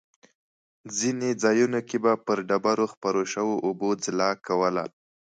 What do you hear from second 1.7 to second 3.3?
کې به پر ډبرو خپرو